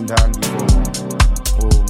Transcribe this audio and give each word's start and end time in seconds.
Oh, 0.00 0.04
oh, 1.60 1.84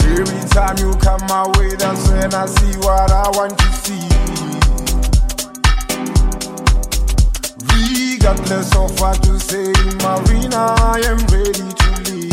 Every 0.00 0.48
time 0.50 0.76
you 0.78 0.94
come 0.98 1.20
my 1.28 1.46
way, 1.58 1.76
that's 1.76 2.08
when 2.08 2.34
I 2.34 2.46
see 2.46 2.76
what 2.78 3.10
I 3.12 3.30
want 3.36 3.56
to 3.58 3.72
see. 3.72 4.14
Marina, 10.04 10.74
I 10.78 11.00
am 11.06 11.18
ready 11.32 11.52
to 11.52 11.88
leave. 12.04 12.32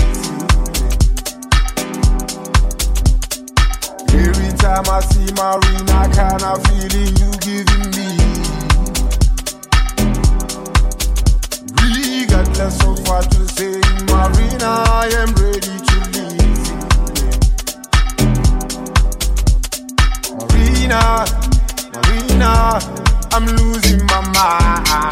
Every 4.13 4.51
time 4.57 4.85
I 4.89 4.99
see 5.01 5.31
Marina, 5.33 6.09
kinda 6.13 6.59
feeling 6.67 7.15
you 7.17 7.31
giving 7.39 7.91
me. 7.91 8.10
so 12.69 12.95
far 12.97 13.21
to 13.23 13.47
say, 13.49 13.79
Marina, 14.07 14.83
I 14.87 15.09
am 15.21 15.33
ready 15.35 15.75
to 15.87 15.97
leave. 16.13 16.63
Marina, 20.37 21.25
Marina, 21.93 22.79
I'm 23.31 23.45
losing 23.57 24.05
my 24.05 24.21
mind. 24.33 25.10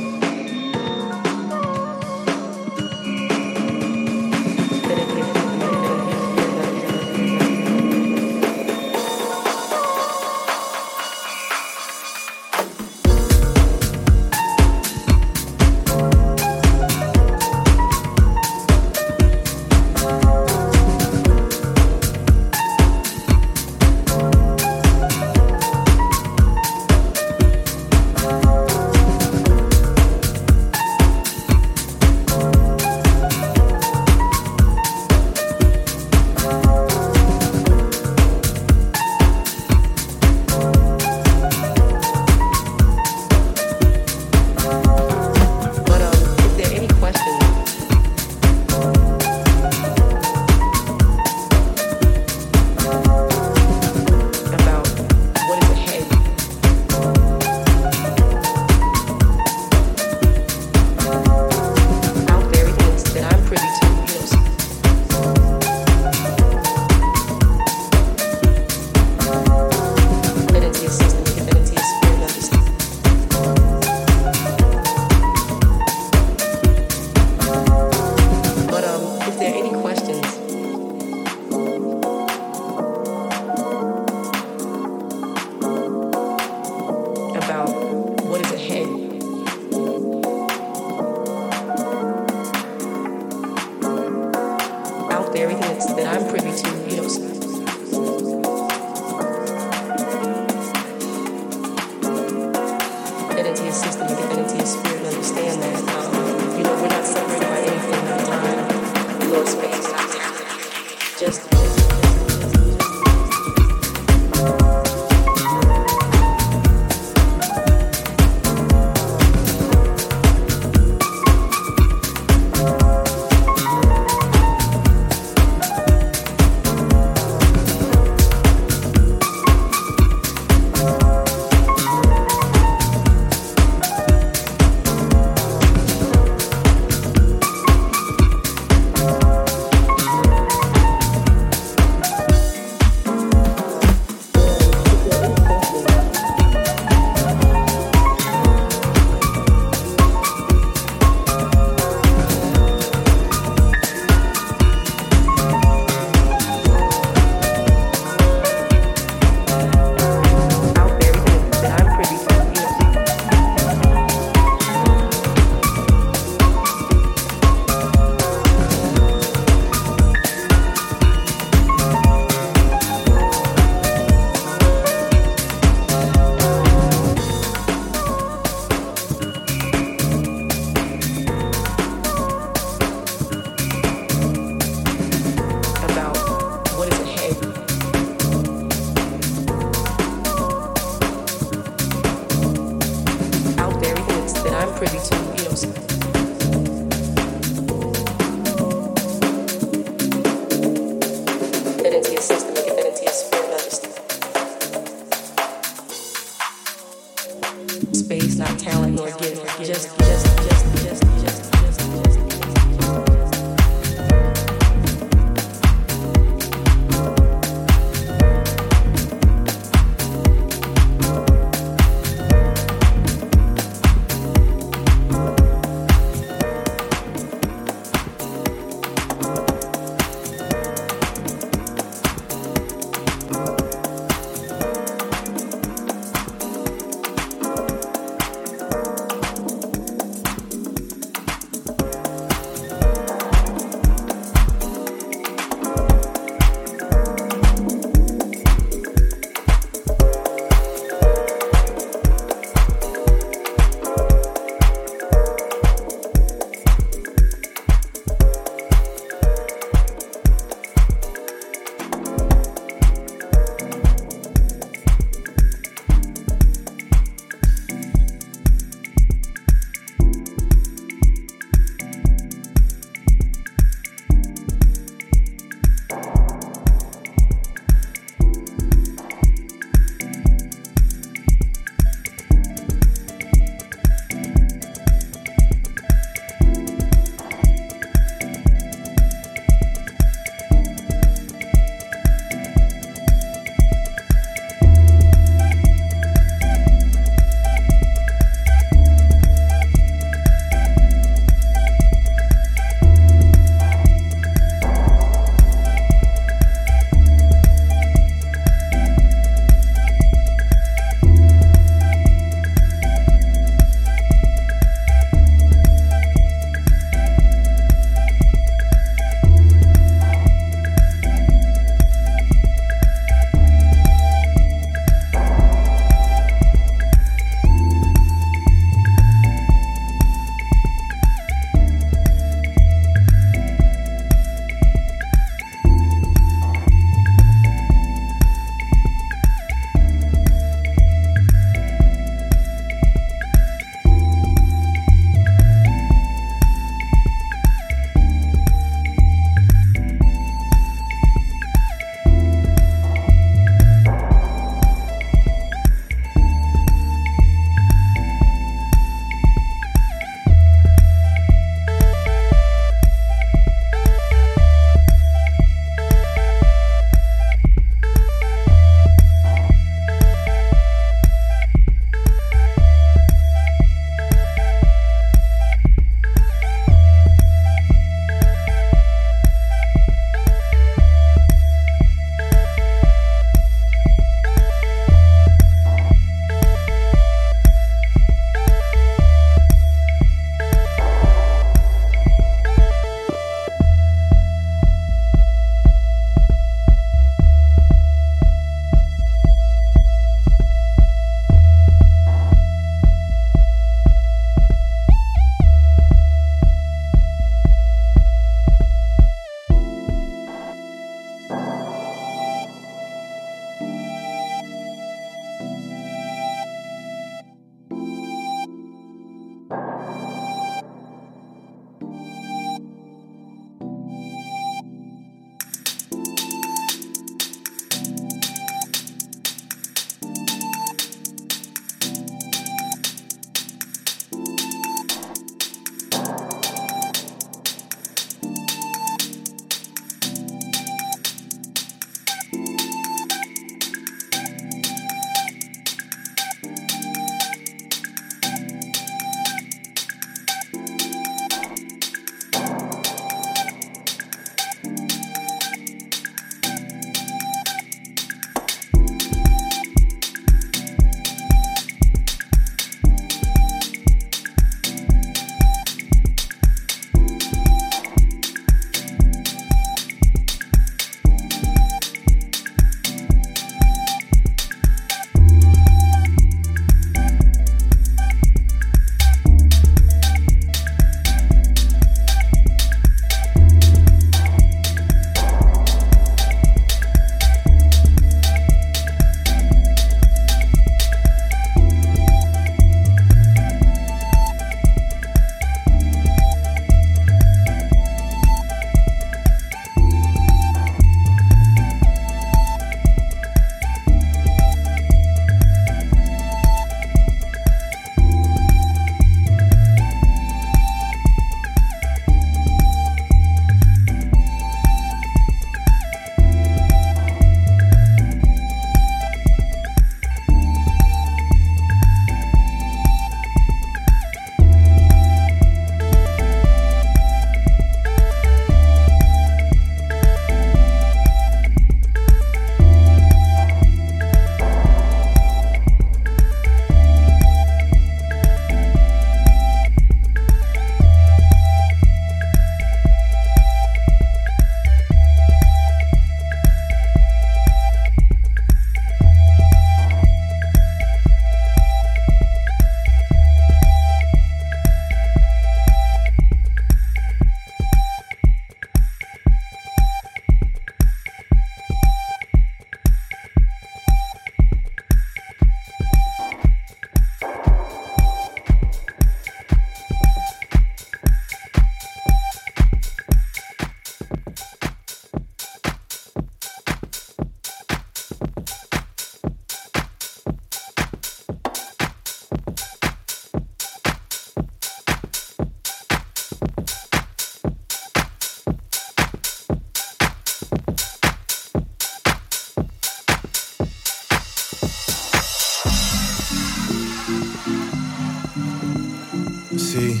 See, 599.56 600.00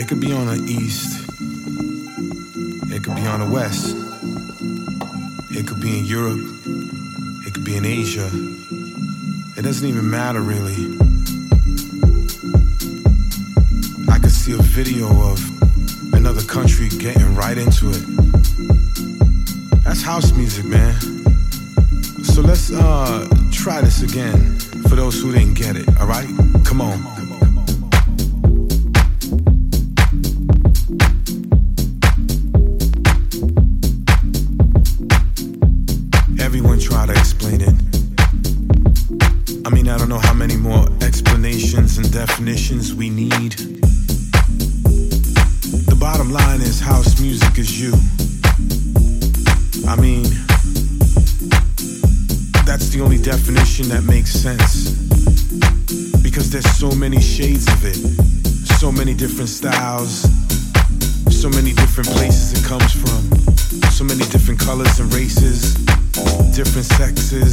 it 0.00 0.08
could 0.08 0.20
be 0.20 0.32
on 0.32 0.46
the 0.46 0.62
east, 0.66 1.28
it 2.90 3.04
could 3.04 3.14
be 3.14 3.26
on 3.26 3.40
the 3.40 3.46
west, 3.46 3.94
it 5.50 5.66
could 5.66 5.80
be 5.80 5.98
in 5.98 6.04
Europe, 6.04 6.40
it 7.46 7.54
could 7.54 7.64
be 7.64 7.76
in 7.76 7.84
Asia. 7.84 8.28
It 9.56 9.62
doesn't 9.62 9.86
even 9.86 10.08
matter 10.10 10.40
really. 10.40 10.96
I 14.08 14.18
could 14.18 14.32
see 14.32 14.52
a 14.52 14.62
video 14.62 15.08
of 15.08 16.14
another 16.14 16.42
country 16.42 16.88
getting 16.88 17.34
right 17.34 17.58
into 17.58 17.90
it. 17.90 18.02
That's 19.84 20.02
house 20.02 20.32
music, 20.32 20.64
man. 20.64 20.94
So 22.22 22.40
let's 22.42 22.72
uh, 22.72 23.28
try 23.50 23.82
this 23.82 24.02
again 24.02 24.58
for 24.88 24.96
those 24.96 25.20
who 25.20 25.32
didn't 25.32 25.54
get 25.54 25.76
it, 25.76 25.88
alright? 25.98 26.28
Come 26.64 26.80
on. 26.80 27.17
different 59.28 59.50
styles, 59.50 60.22
so 61.30 61.50
many 61.50 61.74
different 61.74 62.08
places 62.08 62.58
it 62.58 62.66
comes 62.66 62.92
from, 62.92 63.20
so 63.90 64.02
many 64.02 64.24
different 64.32 64.58
colors 64.58 64.98
and 65.00 65.12
races, 65.12 65.74
different 66.56 66.86
sexes. 66.86 67.47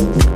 Thank 0.00 0.29